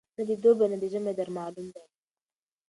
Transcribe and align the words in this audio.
نه 0.17 0.23
دي 0.27 0.35
دوبی 0.43 0.65
نه 0.71 0.77
دي 0.81 0.87
ژمی 0.93 1.13
در 1.17 1.29
معلوم 1.35 1.67
دی 1.75 1.81